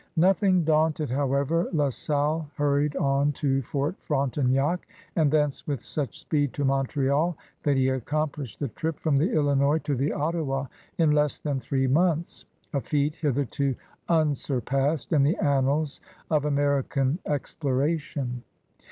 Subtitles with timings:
[0.17, 1.67] Nothing daunted, however.
[1.73, 7.77] La Salle hurried on to Fort Frontenac and thence with such speed to Montreal that
[7.77, 10.65] he accomplished the trip from the Illinois to the Ottawa
[10.97, 13.75] in less than three months— ^a feat hitherto
[14.09, 18.41] imsurpassed in the annals, of American exploration.